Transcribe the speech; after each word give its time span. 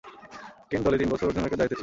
Kent 0.69 0.83
দলে 0.85 0.97
তিন 0.97 1.09
বছর 1.09 1.29
অধিনায়কের 1.29 1.59
দায়িত্বে 1.59 1.69
ছিলেন। 1.69 1.79